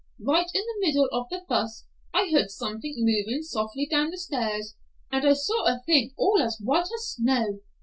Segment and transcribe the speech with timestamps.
[0.19, 4.73] Right in the middle of the fuss I heard something moving softly down the stairs,
[5.11, 7.59] and I saw a thing all as white as snow.